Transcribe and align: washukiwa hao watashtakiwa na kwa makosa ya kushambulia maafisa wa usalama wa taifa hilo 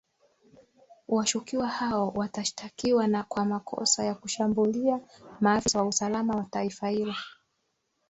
washukiwa 1.07 1.67
hao 1.67 2.09
watashtakiwa 2.15 3.07
na 3.07 3.23
kwa 3.23 3.45
makosa 3.45 4.03
ya 4.05 4.15
kushambulia 4.15 4.99
maafisa 5.39 5.81
wa 5.81 5.87
usalama 5.87 6.33
wa 6.37 6.43
taifa 6.51 6.89
hilo 6.89 7.15